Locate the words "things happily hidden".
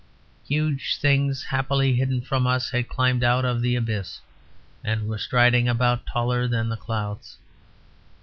0.99-2.21